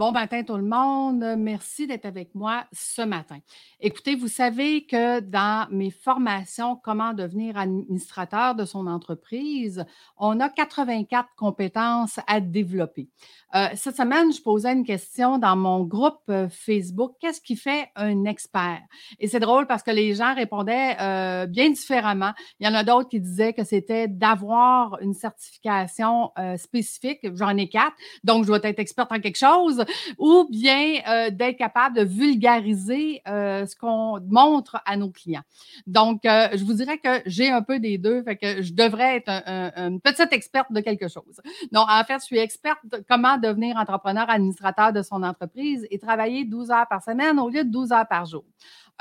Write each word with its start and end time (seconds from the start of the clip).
Bon 0.00 0.12
matin 0.12 0.42
tout 0.42 0.56
le 0.56 0.62
monde. 0.62 1.22
Merci 1.36 1.86
d'être 1.86 2.06
avec 2.06 2.34
moi 2.34 2.64
ce 2.72 3.02
matin. 3.02 3.36
Écoutez, 3.80 4.14
vous 4.14 4.28
savez 4.28 4.86
que 4.86 5.20
dans 5.20 5.68
mes 5.70 5.90
formations 5.90 6.74
Comment 6.82 7.12
devenir 7.12 7.58
administrateur 7.58 8.54
de 8.54 8.64
son 8.64 8.86
entreprise, 8.86 9.84
on 10.16 10.40
a 10.40 10.48
84 10.48 11.28
compétences 11.36 12.18
à 12.26 12.40
développer. 12.40 13.10
Euh, 13.54 13.66
cette 13.74 13.96
semaine, 13.96 14.32
je 14.32 14.40
posais 14.40 14.72
une 14.72 14.86
question 14.86 15.36
dans 15.36 15.56
mon 15.56 15.84
groupe 15.84 16.22
euh, 16.30 16.48
Facebook. 16.48 17.16
Qu'est-ce 17.20 17.42
qui 17.42 17.56
fait 17.56 17.88
un 17.94 18.24
expert? 18.24 18.80
Et 19.18 19.28
c'est 19.28 19.40
drôle 19.40 19.66
parce 19.66 19.82
que 19.82 19.90
les 19.90 20.14
gens 20.14 20.34
répondaient 20.34 20.96
euh, 20.98 21.44
bien 21.44 21.68
différemment. 21.68 22.32
Il 22.58 22.66
y 22.66 22.70
en 22.70 22.74
a 22.74 22.84
d'autres 22.84 23.10
qui 23.10 23.20
disaient 23.20 23.52
que 23.52 23.64
c'était 23.64 24.08
d'avoir 24.08 24.98
une 25.02 25.12
certification 25.12 26.30
spécifique. 26.56 27.18
J'en 27.34 27.54
ai 27.58 27.68
quatre, 27.68 27.94
donc 28.24 28.44
je 28.44 28.48
dois 28.48 28.60
être 28.62 28.78
experte 28.78 29.12
en 29.12 29.20
quelque 29.20 29.36
chose 29.36 29.84
ou 30.18 30.46
bien 30.50 31.00
euh, 31.08 31.30
d'être 31.30 31.56
capable 31.56 31.96
de 31.96 32.04
vulgariser 32.04 33.22
euh, 33.28 33.66
ce 33.66 33.76
qu'on 33.76 34.20
montre 34.28 34.80
à 34.84 34.96
nos 34.96 35.10
clients. 35.10 35.42
Donc, 35.86 36.24
euh, 36.24 36.48
je 36.54 36.64
vous 36.64 36.74
dirais 36.74 36.98
que 36.98 37.22
j'ai 37.26 37.50
un 37.50 37.62
peu 37.62 37.78
des 37.78 37.98
deux, 37.98 38.22
fait 38.22 38.36
que 38.36 38.62
je 38.62 38.72
devrais 38.72 39.16
être 39.16 39.30
une 39.76 40.00
petite 40.00 40.32
experte 40.32 40.72
de 40.72 40.80
quelque 40.80 41.08
chose. 41.08 41.40
Donc, 41.72 41.86
en 41.88 42.04
fait, 42.04 42.18
je 42.20 42.24
suis 42.24 42.38
experte 42.38 42.80
de 42.84 43.02
comment 43.08 43.38
devenir 43.38 43.76
entrepreneur 43.76 44.28
administrateur 44.28 44.92
de 44.92 45.02
son 45.02 45.22
entreprise 45.22 45.86
et 45.90 45.98
travailler 45.98 46.44
12 46.44 46.70
heures 46.70 46.88
par 46.88 47.02
semaine 47.02 47.38
au 47.38 47.48
lieu 47.48 47.64
de 47.64 47.70
12 47.70 47.92
heures 47.92 48.08
par 48.08 48.26
jour. 48.26 48.44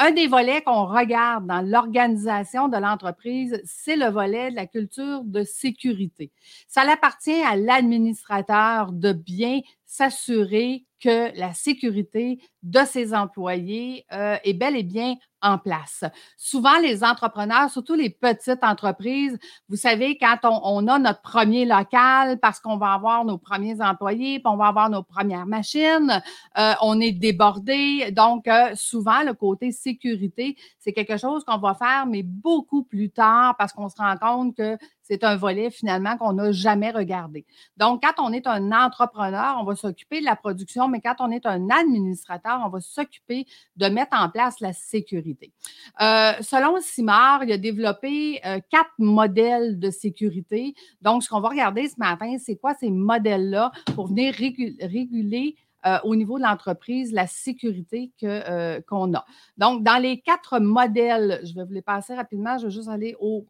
Un 0.01 0.12
des 0.12 0.27
volets 0.27 0.62
qu'on 0.62 0.85
regarde 0.85 1.45
dans 1.45 1.62
l'organisation 1.62 2.70
de 2.70 2.77
l'entreprise, 2.77 3.62
c'est 3.65 3.98
le 3.98 4.05
volet 4.05 4.49
de 4.49 4.55
la 4.55 4.65
culture 4.65 5.26
de 5.26 5.43
sécurité. 5.43 6.31
Ça 6.70 6.84
appartient 6.90 7.43
à 7.43 7.57
l'administrateur 7.57 8.93
de 8.93 9.12
bien 9.12 9.60
s'assurer 9.90 10.85
que 10.99 11.37
la 11.37 11.53
sécurité 11.53 12.39
de 12.63 12.79
ses 12.85 13.13
employés 13.13 14.05
euh, 14.11 14.37
est 14.43 14.53
bel 14.53 14.75
et 14.75 14.83
bien 14.83 15.15
en 15.41 15.57
place. 15.57 16.03
Souvent, 16.37 16.77
les 16.79 17.03
entrepreneurs, 17.03 17.69
surtout 17.69 17.95
les 17.95 18.09
petites 18.09 18.63
entreprises, 18.63 19.37
vous 19.70 19.75
savez, 19.75 20.17
quand 20.17 20.37
on, 20.43 20.87
a 20.87 20.99
notre 20.99 21.21
premier 21.21 21.65
local 21.65 22.39
parce 22.39 22.59
qu'on 22.59 22.77
va 22.77 22.93
avoir 22.93 23.23
nos 23.25 23.37
premiers 23.37 23.81
employés, 23.81 24.39
puis 24.39 24.47
on 24.47 24.57
va 24.57 24.67
avoir 24.67 24.89
nos 24.89 25.03
premières 25.03 25.45
machines, 25.45 26.21
euh, 26.57 26.73
on 26.81 26.99
est 26.99 27.11
débordé. 27.11 28.11
Donc, 28.11 28.47
euh, 28.47 28.71
souvent, 28.75 29.23
le 29.23 29.33
côté 29.33 29.71
sécurité, 29.71 30.57
c'est 30.77 30.93
quelque 30.93 31.17
chose 31.17 31.43
qu'on 31.45 31.57
va 31.57 31.73
faire, 31.73 32.05
mais 32.05 32.23
beaucoup 32.23 32.83
plus 32.83 33.09
tard 33.09 33.55
parce 33.57 33.71
qu'on 33.71 33.89
se 33.89 33.95
rend 33.97 34.17
compte 34.17 34.55
que 34.55 34.77
c'est 35.03 35.23
un 35.23 35.37
volet 35.37 35.71
finalement 35.71 36.17
qu'on 36.17 36.33
n'a 36.33 36.51
jamais 36.51 36.91
regardé. 36.91 37.45
Donc, 37.77 38.03
quand 38.03 38.23
on 38.23 38.31
est 38.31 38.45
un 38.45 38.71
entrepreneur, 38.71 39.57
on 39.59 39.63
va 39.63 39.75
s'occuper 39.75 40.20
de 40.20 40.25
la 40.25 40.35
production, 40.35 40.88
mais 40.90 41.01
quand 41.01 41.15
on 41.20 41.32
est 41.32 41.45
un 41.45 41.70
administrateur, 41.70 42.62
on 42.65 42.70
va 42.70 42.82
s'occuper 42.82 43.45
de 43.76 43.87
mettre 43.87 44.18
en 44.18 44.29
place 44.29 44.59
la 44.59 44.73
sécurité. 44.73 45.54
Euh, 46.01 46.34
selon 46.41 46.79
Simard, 46.82 47.43
il 47.43 47.51
a 47.51 47.57
développé 47.57 48.40
euh, 48.45 48.59
quatre 48.70 48.91
modèles 48.98 49.79
de 49.79 49.90
sécurité. 49.90 50.73
Donc, 51.01 51.23
ce 51.23 51.29
qu'on 51.29 51.41
va 51.41 51.49
regarder 51.49 51.87
ce 51.87 51.95
matin, 51.98 52.37
c'est 52.40 52.55
quoi 52.55 52.73
ces 52.73 52.90
modèles-là 52.90 53.71
pour 53.95 54.07
venir 54.07 54.34
réguler 54.34 55.55
euh, 55.85 55.98
au 56.04 56.16
niveau 56.16 56.38
de 56.38 56.44
l'entreprise, 56.44 57.13
la 57.13 57.27
sécurité 57.27 58.12
euh, 58.24 58.82
qu'on 58.88 59.13
a. 59.13 59.26
Donc, 59.58 59.84
dans 59.84 60.02
les 60.02 60.20
quatre 60.20 60.60
modèles, 60.60 61.40
je 61.44 61.54
vais 61.54 61.63
vous 61.63 61.74
les 61.74 61.82
passer 61.82 62.16
rapidement, 62.16 62.58
je 62.58 62.66
vais 62.66 62.72
juste 62.72 62.90
aller 62.90 63.16
au, 63.20 63.46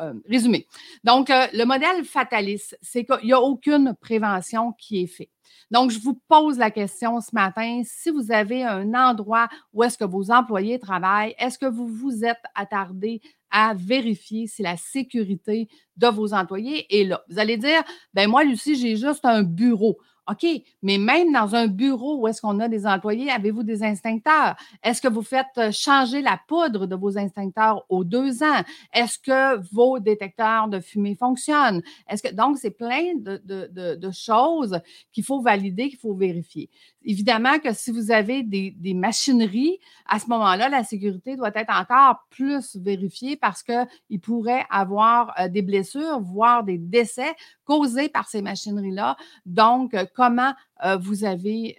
euh, 0.00 0.14
résumé. 0.28 0.66
Donc, 1.02 1.28
le 1.28 1.64
modèle 1.64 2.04
fataliste, 2.04 2.78
c'est 2.80 3.04
qu'il 3.04 3.26
n'y 3.26 3.32
a 3.32 3.40
aucune 3.40 3.94
prévention 4.00 4.72
qui 4.78 5.02
est 5.02 5.06
faite. 5.06 5.30
Donc, 5.70 5.90
je 5.90 6.00
vous 6.00 6.20
pose 6.28 6.58
la 6.58 6.70
question 6.70 7.20
ce 7.20 7.30
matin, 7.32 7.82
si 7.84 8.10
vous 8.10 8.32
avez 8.32 8.64
un 8.64 8.94
endroit 8.94 9.48
où 9.72 9.82
est-ce 9.82 9.98
que 9.98 10.04
vos 10.04 10.30
employés 10.30 10.78
travaillent, 10.78 11.34
est-ce 11.38 11.58
que 11.58 11.66
vous 11.66 11.86
vous 11.86 12.24
êtes 12.24 12.42
attardé 12.54 13.20
à 13.50 13.74
vérifier 13.74 14.46
si 14.46 14.62
la 14.62 14.76
sécurité 14.76 15.68
de 15.96 16.06
vos 16.08 16.32
employés 16.34 16.86
est 17.00 17.04
là? 17.04 17.22
Vous 17.28 17.38
allez 17.38 17.56
dire, 17.56 17.82
ben 18.14 18.28
moi, 18.28 18.44
Lucie, 18.44 18.76
j'ai 18.76 18.96
juste 18.96 19.24
un 19.24 19.42
bureau. 19.42 19.98
OK, 20.30 20.46
mais 20.82 20.98
même 20.98 21.32
dans 21.32 21.54
un 21.54 21.66
bureau 21.66 22.20
où 22.20 22.28
est-ce 22.28 22.40
qu'on 22.40 22.60
a 22.60 22.68
des 22.68 22.86
employés, 22.86 23.30
avez-vous 23.30 23.62
des 23.62 23.82
instincteurs? 23.82 24.56
Est-ce 24.82 25.00
que 25.00 25.08
vous 25.08 25.22
faites 25.22 25.46
euh, 25.58 25.72
changer 25.72 26.22
la 26.22 26.38
poudre 26.46 26.86
de 26.86 26.94
vos 26.94 27.18
instincteurs 27.18 27.84
aux 27.88 28.04
deux 28.04 28.42
ans? 28.42 28.62
Est-ce 28.92 29.18
que 29.18 29.60
vos 29.72 29.98
détecteurs 29.98 30.68
de 30.68 30.80
fumée 30.80 31.16
fonctionnent? 31.16 31.82
Est-ce 32.08 32.22
que 32.22 32.34
donc 32.34 32.58
c'est 32.58 32.70
plein 32.70 33.14
de, 33.16 34.10
choses 34.12 34.78
qu'il 35.12 35.24
faut 35.24 35.40
valider, 35.40 35.88
qu'il 35.88 35.98
faut 35.98 36.14
vérifier. 36.14 36.68
Évidemment 37.04 37.58
que 37.58 37.72
si 37.72 37.90
vous 37.90 38.10
avez 38.10 38.42
des, 38.42 38.94
machineries, 38.94 39.78
à 40.06 40.18
ce 40.18 40.26
moment-là, 40.26 40.68
la 40.68 40.84
sécurité 40.84 41.36
doit 41.36 41.52
être 41.54 41.72
encore 41.72 42.26
plus 42.30 42.76
vérifiée 42.76 43.36
parce 43.36 43.62
qu'il 43.62 44.20
pourrait 44.20 44.66
avoir 44.70 45.32
euh, 45.38 45.48
des 45.48 45.62
blessures, 45.62 46.20
voire 46.20 46.64
des 46.64 46.78
décès 46.78 47.34
causés 47.64 48.08
par 48.08 48.28
ces 48.28 48.42
machineries-là. 48.42 49.16
Donc, 49.46 49.94
euh, 49.94 50.04
comment 50.20 50.54
vous 51.00 51.24
avez 51.24 51.76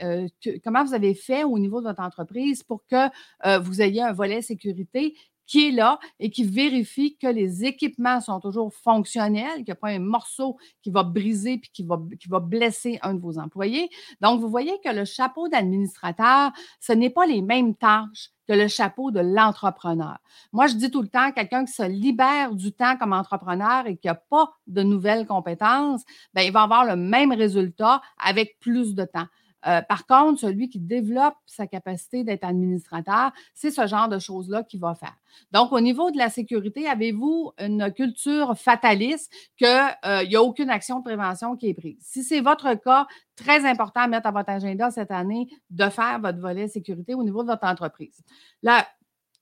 comment 0.64 0.84
vous 0.84 0.94
avez 0.94 1.14
fait 1.14 1.44
au 1.44 1.60
niveau 1.60 1.80
de 1.80 1.86
votre 1.88 2.02
entreprise 2.02 2.64
pour 2.64 2.84
que 2.88 3.60
vous 3.60 3.82
ayez 3.82 4.02
un 4.02 4.14
volet 4.14 4.42
sécurité 4.42 5.16
qui 5.52 5.68
est 5.68 5.72
là 5.72 6.00
et 6.18 6.30
qui 6.30 6.46
vérifie 6.46 7.18
que 7.18 7.28
les 7.28 7.66
équipements 7.66 8.22
sont 8.22 8.40
toujours 8.40 8.74
fonctionnels, 8.74 9.56
qu'il 9.56 9.66
n'y 9.66 9.72
a 9.74 9.76
pas 9.76 9.90
un 9.90 10.00
morceau 10.00 10.56
qui 10.82 10.90
va 10.90 11.04
briser 11.04 11.58
puis 11.58 11.70
qui 11.74 11.84
va, 11.84 12.00
qui 12.18 12.30
va 12.30 12.40
blesser 12.40 13.00
un 13.02 13.16
de 13.16 13.20
vos 13.20 13.38
employés. 13.38 13.90
Donc, 14.22 14.40
vous 14.40 14.48
voyez 14.48 14.80
que 14.82 14.90
le 14.90 15.04
chapeau 15.04 15.50
d'administrateur, 15.50 16.52
ce 16.80 16.94
n'est 16.94 17.10
pas 17.10 17.26
les 17.26 17.42
mêmes 17.42 17.76
tâches 17.76 18.30
que 18.48 18.54
le 18.54 18.70
chapeau 18.70 19.12
de 19.12 19.20
l'entrepreneur. 19.20 20.20
Moi, 20.54 20.68
je 20.68 20.76
dis 20.76 20.90
tout 20.90 21.02
le 21.02 21.10
temps, 21.10 21.34
quelqu'un 21.34 21.66
qui 21.66 21.74
se 21.74 21.84
libère 21.84 22.56
du 22.56 22.72
temps 22.72 22.96
comme 22.96 23.12
entrepreneur 23.12 23.88
et 23.88 23.98
qui 23.98 24.08
n'a 24.08 24.16
pas 24.16 24.54
de 24.68 24.84
nouvelles 24.84 25.28
compétences, 25.28 26.04
bien, 26.34 26.46
il 26.46 26.54
va 26.54 26.62
avoir 26.62 26.86
le 26.86 26.96
même 26.96 27.34
résultat 27.34 28.02
avec 28.18 28.58
plus 28.62 28.96
de 28.96 29.04
temps. 29.04 29.28
Euh, 29.68 29.82
par 29.82 30.06
contre, 30.06 30.40
celui 30.40 30.70
qui 30.70 30.80
développe 30.80 31.36
sa 31.46 31.68
capacité 31.68 32.24
d'être 32.24 32.44
administrateur, 32.44 33.32
c'est 33.54 33.72
ce 33.72 33.86
genre 33.88 34.10
de 34.10 34.20
choses-là 34.20 34.64
qu'il 34.64 34.80
va 34.80 34.96
faire. 34.96 35.16
Donc, 35.52 35.72
au 35.72 35.80
niveau 35.80 36.12
de 36.12 36.18
la 36.18 36.30
sécurité, 36.30 36.88
avez-vous 36.88 37.52
une 37.60 37.92
culture 37.94 38.58
fataliste 38.58 39.32
qu'il 39.58 39.68
euh, 39.68 40.26
n'y 40.26 40.36
a 40.36 40.42
aucune 40.42 40.70
action 40.70 41.00
de 41.00 41.04
prévention 41.04 41.56
qui 41.56 41.70
est 41.70 41.74
prise? 41.74 41.98
Si 42.02 42.24
c'est 42.24 42.42
votre 42.42 42.74
cas, 42.76 43.08
très 43.36 43.66
important 43.66 44.02
à 44.02 44.08
mettre 44.08 44.28
à 44.28 44.32
votre 44.32 44.50
agenda 44.50 44.92
cette 44.92 45.12
année 45.12 45.48
de 45.70 45.90
faire 45.90 46.20
votre 46.20 46.40
volet 46.40 46.68
sécurité 46.68 47.14
au 47.14 47.24
niveau 47.24 47.44
de 47.44 47.48
votre 47.48 47.66
entreprise. 47.66 48.22
La 48.62 48.88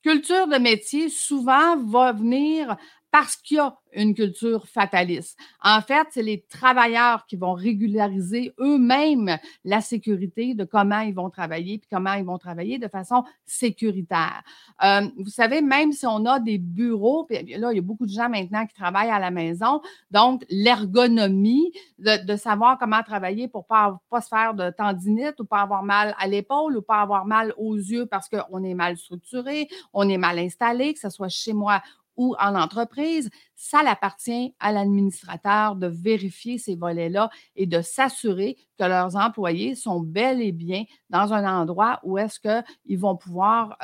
culture 0.01 0.47
de 0.47 0.57
métier, 0.57 1.09
souvent, 1.09 1.78
va 1.78 2.13
venir 2.13 2.78
parce 3.11 3.35
qu'il 3.35 3.57
y 3.57 3.59
a 3.59 3.75
une 3.93 4.13
culture 4.13 4.67
fataliste. 4.67 5.37
En 5.63 5.81
fait, 5.81 6.07
c'est 6.11 6.21
les 6.21 6.45
travailleurs 6.47 7.25
qui 7.25 7.37
vont 7.37 7.53
régulariser 7.53 8.53
eux-mêmes 8.59 9.37
la 9.63 9.81
sécurité 9.81 10.53
de 10.53 10.63
comment 10.63 10.99
ils 10.99 11.13
vont 11.13 11.29
travailler, 11.29 11.79
puis 11.79 11.87
comment 11.91 12.13
ils 12.13 12.23
vont 12.23 12.37
travailler 12.37 12.77
de 12.77 12.87
façon 12.87 13.23
sécuritaire. 13.45 14.43
Euh, 14.83 15.07
vous 15.17 15.29
savez, 15.29 15.61
même 15.61 15.91
si 15.91 16.05
on 16.05 16.25
a 16.25 16.39
des 16.39 16.57
bureaux, 16.57 17.25
puis 17.25 17.55
là, 17.57 17.71
il 17.71 17.77
y 17.77 17.79
a 17.79 17.83
beaucoup 17.83 18.05
de 18.05 18.11
gens 18.11 18.29
maintenant 18.29 18.65
qui 18.65 18.75
travaillent 18.75 19.09
à 19.09 19.19
la 19.19 19.31
maison, 19.31 19.81
donc 20.11 20.45
l'ergonomie 20.49 21.71
de, 21.97 22.35
savoir 22.35 22.77
comment 22.77 23.01
travailler 23.03 23.47
pour 23.47 23.61
ne 23.61 23.67
pas, 23.67 23.99
pas 24.09 24.21
se 24.21 24.27
faire 24.29 24.53
de 24.53 24.69
tendinite 24.69 25.39
ou 25.39 25.45
pas 25.45 25.61
avoir 25.61 25.83
mal 25.83 26.15
à 26.19 26.27
l'épaule 26.27 26.77
ou 26.77 26.81
pas 26.81 27.01
avoir 27.01 27.25
mal 27.25 27.53
aux 27.57 27.75
yeux 27.75 28.05
parce 28.05 28.29
qu'on 28.29 28.63
est 28.63 28.73
mal 28.75 28.97
structuré, 28.97 29.67
on 29.93 30.07
est 30.07 30.17
mal 30.17 30.39
installé, 30.39 30.93
que 30.93 30.99
ce 30.99 31.09
soit 31.09 31.29
chez 31.29 31.53
moi 31.53 31.81
ou 32.19 32.35
en 32.38 32.53
entreprise, 32.53 33.30
ça 33.56 33.80
appartient 33.88 34.53
à 34.59 34.74
l'administrateur 34.74 35.77
de 35.77 35.88
vérifier 35.88 36.57
ces 36.57 36.75
volets-là 36.75 37.30
et 37.56 37.66
de 37.66 37.81
s'assurer 37.81 38.57
que 38.77 38.83
leurs 38.83 39.16
employés 39.16 39.74
sont 39.74 40.01
bel 40.01 40.42
et 40.42 40.51
bien 40.51 40.83
dans 41.10 41.31
un 41.31 41.50
endroit 41.50 42.01
où 42.04 42.18
est-ce 42.18 42.42
qu'ils 42.42 43.00
vont 43.00 43.18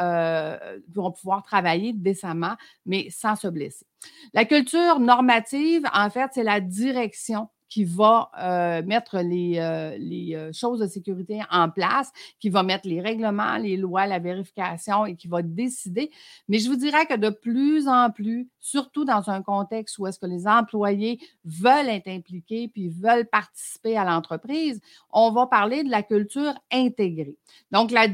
euh, 0.02 0.80
vont 0.94 1.12
pouvoir 1.14 1.44
travailler 1.44 1.94
décemment, 1.94 2.56
mais 2.86 3.10
sans 3.10 3.38
se 3.38 3.48
blesser. 3.48 3.88
La 4.34 4.44
culture 4.44 5.00
normative, 5.00 5.84
en 5.94 6.10
fait, 6.10 6.31
c'est 6.34 6.44
la 6.44 6.60
direction 6.60 7.48
qui 7.70 7.84
va 7.84 8.30
euh, 8.40 8.84
mettre 8.86 9.20
les, 9.20 9.58
euh, 9.58 9.98
les 9.98 10.36
euh, 10.36 10.52
choses 10.54 10.80
de 10.80 10.88
sécurité 10.88 11.42
en 11.52 11.70
place, 11.70 12.12
qui 12.40 12.50
va 12.50 12.64
mettre 12.64 12.88
les 12.88 13.02
règlements, 13.02 13.58
les 13.58 13.78
lois, 13.78 14.06
la 14.08 14.20
vérification 14.20 15.06
et 15.06 15.16
qui 15.16 15.28
va 15.28 15.42
décider. 15.42 16.12
Mais 16.48 16.60
je 16.60 16.70
vous 16.70 16.76
dirais 16.76 17.06
que 17.06 17.16
de 17.16 17.30
plus 17.30 17.88
en 17.88 18.12
plus, 18.12 18.50
surtout 18.60 19.06
dans 19.06 19.30
un 19.30 19.42
contexte 19.42 19.98
où 19.98 20.08
est-ce 20.08 20.20
que 20.20 20.26
les 20.26 20.48
employés 20.48 21.20
veulent 21.44 21.90
être 21.90 22.08
impliqués 22.08 22.68
puis 22.68 22.90
veulent 22.90 23.28
participer 23.28 23.98
à 23.98 24.06
l'entreprise, 24.06 24.80
on 25.12 25.32
va 25.32 25.48
parler 25.48 25.84
de 25.84 25.90
la 25.90 26.04
culture 26.04 26.54
intégrée. 26.72 27.38
Donc, 27.72 27.92
la, 27.92 28.08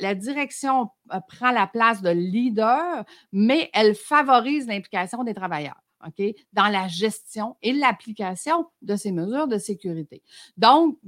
la 0.00 0.14
direction 0.14 0.90
prend 1.28 1.50
la 1.50 1.66
place 1.66 2.02
de 2.02 2.10
leader, 2.10 3.04
mais 3.32 3.70
elle 3.72 3.94
favorise 3.94 4.66
l'implication 4.66 5.24
des 5.24 5.34
travailleurs. 5.34 5.82
Dans 6.52 6.68
la 6.68 6.88
gestion 6.88 7.56
et 7.62 7.72
l'application 7.72 8.66
de 8.82 8.96
ces 8.96 9.12
mesures 9.12 9.46
de 9.46 9.58
sécurité. 9.58 10.22
Donc, 10.56 10.98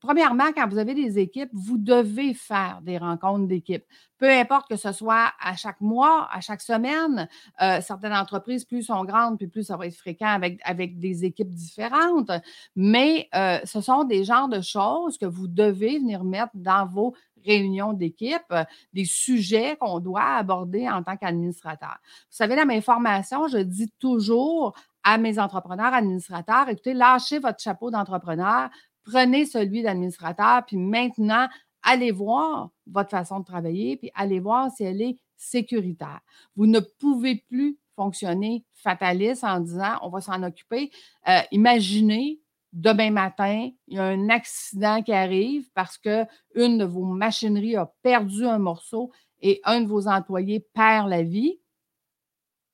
premièrement, 0.00 0.52
quand 0.54 0.68
vous 0.68 0.78
avez 0.78 0.94
des 0.94 1.18
équipes, 1.18 1.50
vous 1.52 1.78
devez 1.78 2.34
faire 2.34 2.80
des 2.82 2.98
rencontres 2.98 3.46
d'équipe. 3.46 3.84
Peu 4.18 4.30
importe 4.30 4.68
que 4.68 4.76
ce 4.76 4.92
soit 4.92 5.32
à 5.40 5.56
chaque 5.56 5.80
mois, 5.80 6.28
à 6.32 6.40
chaque 6.40 6.60
semaine, 6.60 7.28
euh, 7.60 7.80
certaines 7.80 8.12
entreprises, 8.14 8.64
plus 8.64 8.82
sont 8.82 9.04
grandes, 9.04 9.38
puis 9.38 9.48
plus 9.48 9.64
ça 9.64 9.76
va 9.76 9.86
être 9.86 9.96
fréquent 9.96 10.28
avec, 10.28 10.60
avec 10.64 10.98
des 10.98 11.24
équipes 11.24 11.52
différentes. 11.52 12.30
Mais 12.76 13.28
euh, 13.34 13.58
ce 13.64 13.80
sont 13.80 14.04
des 14.04 14.24
genres 14.24 14.48
de 14.48 14.60
choses 14.60 15.18
que 15.18 15.26
vous 15.26 15.48
devez 15.48 15.98
venir 15.98 16.24
mettre 16.24 16.52
dans 16.54 16.86
vos 16.86 17.14
réunions 17.44 17.92
d'équipe, 17.92 18.42
euh, 18.52 18.64
des 18.92 19.04
sujets 19.04 19.76
qu'on 19.76 20.00
doit 20.00 20.36
aborder 20.36 20.88
en 20.88 21.02
tant 21.02 21.16
qu'administrateur. 21.16 21.96
Vous 22.02 22.36
savez, 22.36 22.56
dans 22.56 22.66
mes 22.66 22.80
formations, 22.80 23.48
je 23.48 23.58
dis 23.58 23.90
toujours 23.98 24.74
à 25.02 25.18
mes 25.18 25.38
entrepreneurs, 25.38 25.92
administrateurs, 25.92 26.68
écoutez, 26.68 26.94
lâchez 26.94 27.38
votre 27.38 27.60
chapeau 27.60 27.90
d'entrepreneur, 27.90 28.70
prenez 29.04 29.44
celui 29.44 29.82
d'administrateur, 29.82 30.64
puis 30.66 30.78
maintenant, 30.78 31.46
allez 31.82 32.10
voir 32.10 32.70
votre 32.86 33.10
façon 33.10 33.40
de 33.40 33.44
travailler, 33.44 33.96
puis 33.96 34.10
allez 34.14 34.40
voir 34.40 34.70
si 34.70 34.84
elle 34.84 35.02
est 35.02 35.18
sécuritaire. 35.36 36.20
Vous 36.56 36.66
ne 36.66 36.80
pouvez 36.80 37.44
plus 37.48 37.78
fonctionner 37.94 38.64
fataliste 38.72 39.44
en 39.44 39.60
disant 39.60 39.98
on 40.02 40.08
va 40.08 40.20
s'en 40.20 40.42
occuper. 40.42 40.90
Euh, 41.28 41.40
imaginez 41.52 42.40
demain 42.74 43.10
matin, 43.10 43.70
il 43.86 43.94
y 43.94 43.98
a 43.98 44.04
un 44.04 44.28
accident 44.28 45.02
qui 45.02 45.12
arrive 45.12 45.70
parce 45.74 45.96
qu'une 45.96 46.78
de 46.78 46.84
vos 46.84 47.04
machineries 47.04 47.76
a 47.76 47.86
perdu 48.02 48.44
un 48.44 48.58
morceau 48.58 49.12
et 49.40 49.60
un 49.64 49.80
de 49.80 49.86
vos 49.86 50.08
employés 50.08 50.60
perd 50.74 51.08
la 51.08 51.22
vie. 51.22 51.60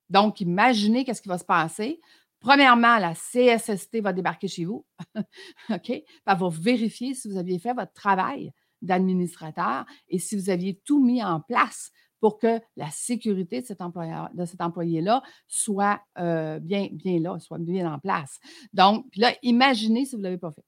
Donc, 0.09 0.41
imaginez 0.41 1.05
qu'est-ce 1.05 1.23
qui 1.23 1.29
va 1.29 1.39
se 1.39 1.45
passer. 1.45 2.01
Premièrement, 2.41 2.97
la 2.97 3.15
CSST 3.15 4.01
va 4.01 4.13
débarquer 4.13 4.49
chez 4.49 4.65
vous. 4.65 4.85
OK? 5.71 5.91
Elle 5.91 6.05
va 6.27 6.49
vérifier 6.51 7.15
si 7.15 7.29
vous 7.29 7.37
aviez 7.37 7.59
fait 7.59 7.75
votre 7.75 7.93
travail 7.93 8.53
d'administrateur 8.81 9.85
et 10.09 10.19
si 10.19 10.37
vous 10.37 10.49
aviez 10.49 10.81
tout 10.85 11.05
mis 11.05 11.23
en 11.23 11.41
place 11.41 11.93
pour 12.21 12.39
que 12.39 12.61
la 12.77 12.91
sécurité 12.91 13.63
de 13.63 13.67
cet, 13.67 13.81
de 13.81 14.45
cet 14.45 14.61
employé-là 14.61 15.23
soit 15.49 16.01
euh, 16.19 16.59
bien, 16.61 16.89
bien 16.93 17.19
là, 17.19 17.39
soit 17.41 17.59
bien 17.59 17.93
en 17.93 17.99
place. 17.99 18.39
Donc, 18.73 19.07
puis 19.11 19.21
là, 19.21 19.33
imaginez 19.43 20.05
si 20.05 20.15
vous 20.15 20.19
ne 20.19 20.25
l'avez 20.25 20.39
pas 20.39 20.53
fait. 20.53 20.65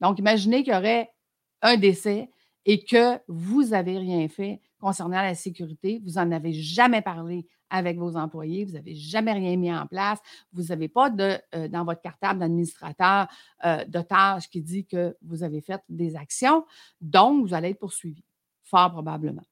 Donc, 0.00 0.18
imaginez 0.18 0.62
qu'il 0.62 0.72
y 0.72 0.76
aurait 0.76 1.10
un 1.60 1.76
décès 1.76 2.30
et 2.64 2.84
que 2.84 3.18
vous 3.26 3.64
n'avez 3.64 3.98
rien 3.98 4.28
fait 4.28 4.60
concernant 4.78 5.22
la 5.22 5.34
sécurité, 5.34 6.00
vous 6.04 6.12
n'en 6.12 6.30
avez 6.30 6.52
jamais 6.52 7.02
parlé 7.02 7.46
avec 7.70 7.98
vos 7.98 8.16
employés, 8.16 8.64
vous 8.64 8.72
n'avez 8.72 8.94
jamais 8.94 9.32
rien 9.32 9.56
mis 9.56 9.72
en 9.72 9.86
place, 9.86 10.20
vous 10.52 10.64
n'avez 10.64 10.88
pas 10.88 11.10
de, 11.10 11.38
euh, 11.54 11.68
dans 11.68 11.84
votre 11.84 12.00
cartable 12.00 12.40
d'administrateur 12.40 13.26
euh, 13.64 13.84
de 13.84 14.00
tâches 14.00 14.48
qui 14.48 14.62
dit 14.62 14.86
que 14.86 15.16
vous 15.22 15.42
avez 15.42 15.60
fait 15.60 15.82
des 15.88 16.16
actions, 16.16 16.64
donc 17.00 17.46
vous 17.46 17.54
allez 17.54 17.70
être 17.70 17.80
poursuivi. 17.80 18.22
Fort 18.68 18.92
probablement. 18.92 19.42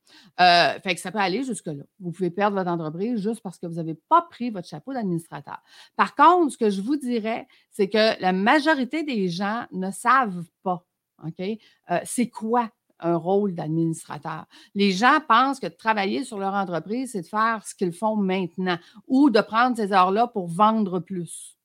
Euh, 0.41 0.79
fait 0.81 0.95
que 0.95 1.01
ça 1.01 1.11
peut 1.11 1.19
aller 1.19 1.43
jusque-là. 1.43 1.85
Vous 2.01 2.13
pouvez 2.13 2.31
perdre 2.31 2.57
votre 2.57 2.71
entreprise 2.71 3.21
juste 3.21 3.41
parce 3.41 3.59
que 3.59 3.67
vous 3.67 3.77
n'avez 3.77 3.95
pas 3.95 4.23
pris 4.23 4.51
votre 4.51 4.69
chapeau 4.69 4.93
d'administrateur. 4.93 5.59
Par 5.97 6.15
contre, 6.15 6.53
ce 6.53 6.59
que 6.59 6.71
je 6.71 6.83
vous 6.83 6.97
dirais, 6.97 7.47
c'est 7.71 7.89
que 7.89 8.21
la 8.21 8.33
majorité 8.33 9.03
des 9.03 9.29
gens 9.29 9.65
ne 9.73 9.91
savent 9.91 10.45
pas, 10.63 10.85
OK, 11.25 11.41
euh, 11.41 12.01
c'est 12.05 12.29
quoi 12.29 12.71
un 13.01 13.17
rôle 13.17 13.55
d'administrateur? 13.55 14.45
Les 14.75 14.93
gens 14.93 15.19
pensent 15.27 15.61
que 15.61 15.67
travailler 15.67 16.25
sur 16.25 16.39
leur 16.39 16.55
entreprise, 16.55 17.13
c'est 17.13 17.23
de 17.23 17.27
faire 17.27 17.63
ce 17.67 17.75
qu'ils 17.75 17.93
font 17.93 18.17
maintenant 18.17 18.79
ou 19.07 19.31
de 19.31 19.41
prendre 19.41 19.77
ces 19.77 19.93
heures-là 19.93 20.27
pour 20.27 20.47
vendre 20.47 21.01
plus. 21.01 21.56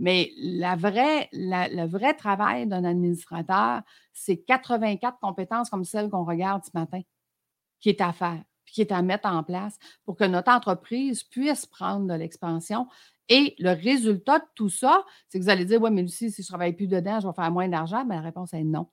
Mais 0.00 0.32
le 0.38 1.86
vrai 1.86 2.14
travail 2.14 2.66
d'un 2.66 2.84
administrateur, 2.84 3.82
c'est 4.14 4.38
84 4.38 5.18
compétences 5.20 5.68
comme 5.68 5.84
celles 5.84 6.08
qu'on 6.08 6.24
regarde 6.24 6.64
ce 6.64 6.70
matin, 6.72 7.02
qui 7.80 7.90
est 7.90 8.00
à 8.00 8.14
faire, 8.14 8.42
puis 8.64 8.74
qui 8.74 8.80
est 8.80 8.92
à 8.92 9.02
mettre 9.02 9.28
en 9.28 9.42
place 9.42 9.78
pour 10.06 10.16
que 10.16 10.24
notre 10.24 10.50
entreprise 10.50 11.22
puisse 11.22 11.66
prendre 11.66 12.06
de 12.06 12.14
l'expansion. 12.14 12.88
Et 13.28 13.54
le 13.58 13.72
résultat 13.74 14.38
de 14.38 14.44
tout 14.54 14.70
ça, 14.70 15.04
c'est 15.28 15.38
que 15.38 15.44
vous 15.44 15.50
allez 15.50 15.66
dire, 15.66 15.80
oui, 15.82 15.90
mais 15.90 16.00
Lucie, 16.00 16.30
si 16.30 16.42
je 16.42 16.46
ne 16.46 16.48
travaille 16.48 16.72
plus 16.72 16.88
dedans, 16.88 17.20
je 17.20 17.28
vais 17.28 17.34
faire 17.34 17.52
moins 17.52 17.68
d'argent. 17.68 18.04
Mais 18.06 18.14
la 18.14 18.22
réponse 18.22 18.54
est 18.54 18.64
non. 18.64 18.88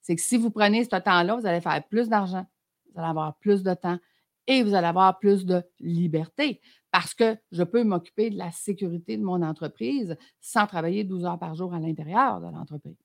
C'est 0.00 0.14
que 0.14 0.22
si 0.22 0.36
vous 0.36 0.50
prenez 0.50 0.84
ce 0.84 0.90
temps-là, 0.90 1.34
vous 1.34 1.46
allez 1.46 1.60
faire 1.60 1.82
plus 1.88 2.08
d'argent, 2.08 2.46
vous 2.94 3.00
allez 3.00 3.10
avoir 3.10 3.34
plus 3.38 3.64
de 3.64 3.74
temps 3.74 3.98
et 4.46 4.62
vous 4.62 4.74
allez 4.74 4.86
avoir 4.86 5.18
plus 5.18 5.44
de 5.44 5.62
liberté 5.80 6.60
parce 6.90 7.14
que 7.14 7.36
je 7.52 7.62
peux 7.62 7.84
m'occuper 7.84 8.30
de 8.30 8.38
la 8.38 8.50
sécurité 8.50 9.16
de 9.16 9.22
mon 9.22 9.42
entreprise 9.42 10.16
sans 10.40 10.66
travailler 10.66 11.04
12 11.04 11.24
heures 11.26 11.38
par 11.38 11.54
jour 11.54 11.74
à 11.74 11.78
l'intérieur 11.78 12.40
de 12.40 12.46
l'entreprise. 12.46 12.96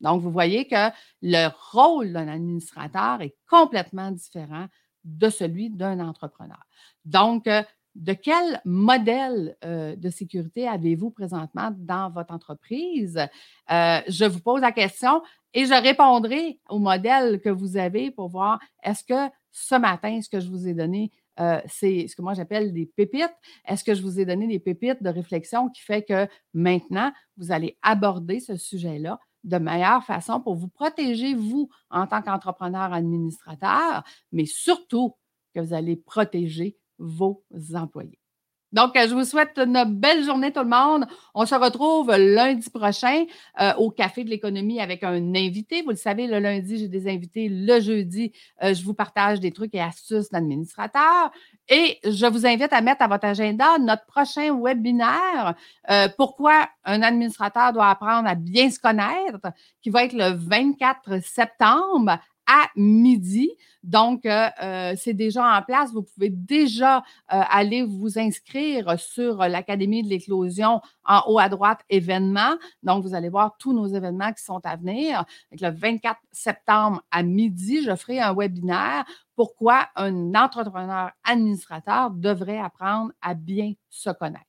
Donc, 0.00 0.20
vous 0.20 0.30
voyez 0.30 0.66
que 0.66 0.90
le 1.22 1.48
rôle 1.72 2.12
d'un 2.12 2.28
administrateur 2.28 3.22
est 3.22 3.36
complètement 3.48 4.10
différent 4.10 4.66
de 5.04 5.30
celui 5.30 5.70
d'un 5.70 6.00
entrepreneur. 6.00 6.60
Donc, 7.04 7.46
euh, 7.46 7.62
de 7.94 8.12
quel 8.12 8.60
modèle 8.64 9.56
euh, 9.64 9.96
de 9.96 10.10
sécurité 10.10 10.68
avez-vous 10.68 11.10
présentement 11.10 11.70
dans 11.76 12.10
votre 12.10 12.32
entreprise? 12.32 13.18
Euh, 13.70 14.00
je 14.06 14.24
vous 14.24 14.40
pose 14.40 14.60
la 14.60 14.72
question 14.72 15.22
et 15.54 15.64
je 15.66 15.74
répondrai 15.74 16.60
au 16.68 16.78
modèle 16.78 17.40
que 17.40 17.48
vous 17.48 17.76
avez 17.76 18.10
pour 18.10 18.28
voir 18.28 18.60
est-ce 18.82 19.02
que 19.02 19.30
ce 19.52 19.74
matin, 19.74 20.20
ce 20.22 20.28
que 20.28 20.40
je 20.40 20.48
vous 20.48 20.68
ai 20.68 20.74
donné 20.74 21.10
euh, 21.40 21.60
c'est 21.66 22.06
ce 22.06 22.14
que 22.16 22.22
moi 22.22 22.34
j'appelle 22.34 22.72
des 22.72 22.86
pépites. 22.86 23.34
Est-ce 23.66 23.82
que 23.82 23.94
je 23.94 24.02
vous 24.02 24.20
ai 24.20 24.26
donné 24.26 24.46
des 24.46 24.58
pépites 24.58 25.02
de 25.02 25.08
réflexion 25.08 25.70
qui 25.70 25.80
fait 25.80 26.02
que 26.02 26.28
maintenant, 26.52 27.12
vous 27.38 27.50
allez 27.50 27.78
aborder 27.82 28.40
ce 28.40 28.56
sujet-là 28.56 29.18
de 29.44 29.56
meilleure 29.56 30.04
façon 30.04 30.40
pour 30.40 30.54
vous 30.54 30.68
protéger, 30.68 31.34
vous, 31.34 31.70
en 31.88 32.06
tant 32.06 32.20
qu'entrepreneur 32.20 32.92
administrateur, 32.92 34.04
mais 34.32 34.44
surtout 34.44 35.14
que 35.54 35.60
vous 35.60 35.72
allez 35.72 35.96
protéger 35.96 36.76
vos 36.98 37.42
employés? 37.74 38.19
Donc, 38.72 38.92
je 38.94 39.12
vous 39.12 39.24
souhaite 39.24 39.58
une 39.58 39.84
belle 39.84 40.24
journée, 40.24 40.52
tout 40.52 40.60
le 40.60 40.68
monde. 40.68 41.06
On 41.34 41.44
se 41.44 41.54
retrouve 41.54 42.10
lundi 42.16 42.70
prochain 42.70 43.24
euh, 43.60 43.74
au 43.74 43.90
Café 43.90 44.22
de 44.22 44.30
l'économie 44.30 44.80
avec 44.80 45.02
un 45.02 45.34
invité. 45.34 45.82
Vous 45.82 45.90
le 45.90 45.96
savez, 45.96 46.26
le 46.28 46.38
lundi, 46.38 46.78
j'ai 46.78 46.88
des 46.88 47.08
invités. 47.08 47.48
Le 47.48 47.80
jeudi, 47.80 48.32
euh, 48.62 48.72
je 48.72 48.84
vous 48.84 48.94
partage 48.94 49.40
des 49.40 49.50
trucs 49.50 49.74
et 49.74 49.80
astuces 49.80 50.30
d'administrateur. 50.30 51.32
Et 51.68 51.98
je 52.04 52.26
vous 52.26 52.46
invite 52.46 52.72
à 52.72 52.80
mettre 52.80 53.02
à 53.02 53.08
votre 53.08 53.26
agenda 53.26 53.78
notre 53.78 54.06
prochain 54.06 54.56
webinaire. 54.60 55.54
Euh, 55.90 56.08
pourquoi 56.16 56.68
un 56.84 57.02
administrateur 57.02 57.72
doit 57.72 57.88
apprendre 57.88 58.28
à 58.28 58.34
bien 58.36 58.70
se 58.70 58.78
connaître, 58.78 59.40
qui 59.82 59.90
va 59.90 60.04
être 60.04 60.14
le 60.14 60.30
24 60.30 61.22
septembre 61.22 62.18
à 62.50 62.66
midi. 62.74 63.52
Donc, 63.84 64.26
euh, 64.26 64.48
euh, 64.60 64.94
c'est 64.96 65.14
déjà 65.14 65.56
en 65.56 65.62
place. 65.62 65.92
Vous 65.92 66.02
pouvez 66.02 66.30
déjà 66.30 66.98
euh, 66.98 67.00
aller 67.28 67.84
vous 67.84 68.18
inscrire 68.18 68.98
sur 68.98 69.36
l'Académie 69.38 70.02
de 70.02 70.08
l'éclosion 70.08 70.80
en 71.04 71.22
haut 71.28 71.38
à 71.38 71.48
droite, 71.48 71.80
événements. 71.88 72.56
Donc, 72.82 73.04
vous 73.04 73.14
allez 73.14 73.28
voir 73.28 73.56
tous 73.58 73.72
nos 73.72 73.86
événements 73.86 74.32
qui 74.32 74.42
sont 74.42 74.60
à 74.64 74.74
venir. 74.74 75.24
le 75.52 75.70
24 75.70 76.18
septembre 76.32 77.02
à 77.12 77.22
midi, 77.22 77.82
je 77.84 77.94
ferai 77.94 78.20
un 78.20 78.34
webinaire 78.34 79.04
pourquoi 79.36 79.88
un 79.96 80.34
entrepreneur 80.34 81.12
administrateur 81.24 82.10
devrait 82.10 82.58
apprendre 82.58 83.12
à 83.22 83.32
bien 83.32 83.72
se 83.88 84.10
connaître. 84.10 84.44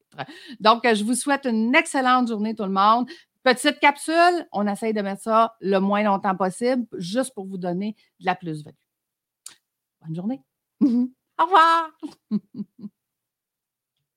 Donc, 0.60 0.82
je 0.84 1.06
vous 1.06 1.16
souhaite 1.16 1.46
une 1.46 1.74
excellente 1.74 2.28
journée, 2.28 2.56
tout 2.56 2.66
le 2.66 2.72
monde. 2.72 3.08
Petite 3.44 3.80
capsule, 3.80 4.48
on 4.52 4.68
essaye 4.68 4.94
de 4.94 5.02
mettre 5.02 5.22
ça 5.24 5.56
le 5.62 5.80
moins 5.80 6.04
longtemps 6.04 6.36
possible, 6.36 6.86
juste 6.98 7.34
pour 7.34 7.46
vous 7.48 7.58
donner 7.58 7.96
de 8.20 8.26
la 8.26 8.36
plus-value. 8.36 8.76
Bonne 10.02 10.16
journée. 10.16 10.42
Au 10.82 11.44
revoir. 11.44 11.92